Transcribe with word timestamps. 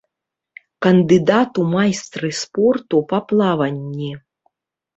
Кандыдат 0.85 1.51
у 1.65 1.67
майстры 1.75 2.29
спорту 2.41 3.05
па 3.15 3.23
плаванні. 3.29 4.13